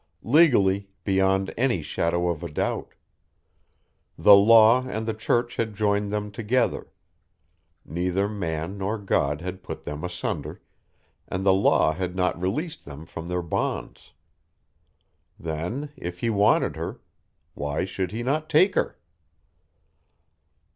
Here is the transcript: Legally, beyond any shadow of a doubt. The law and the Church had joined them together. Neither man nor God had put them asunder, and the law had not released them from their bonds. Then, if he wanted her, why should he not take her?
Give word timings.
Legally, 0.23 0.89
beyond 1.03 1.53
any 1.55 1.83
shadow 1.83 2.27
of 2.29 2.41
a 2.41 2.49
doubt. 2.51 2.95
The 4.17 4.33
law 4.35 4.83
and 4.87 5.05
the 5.07 5.13
Church 5.13 5.57
had 5.57 5.75
joined 5.75 6.11
them 6.11 6.31
together. 6.31 6.91
Neither 7.85 8.27
man 8.27 8.79
nor 8.79 8.97
God 8.97 9.41
had 9.41 9.61
put 9.61 9.83
them 9.83 10.03
asunder, 10.03 10.59
and 11.27 11.45
the 11.45 11.53
law 11.53 11.91
had 11.93 12.15
not 12.15 12.41
released 12.41 12.83
them 12.83 13.05
from 13.05 13.27
their 13.27 13.43
bonds. 13.43 14.13
Then, 15.37 15.91
if 15.95 16.21
he 16.21 16.31
wanted 16.31 16.75
her, 16.77 16.99
why 17.53 17.85
should 17.85 18.11
he 18.11 18.23
not 18.23 18.49
take 18.49 18.73
her? 18.73 18.97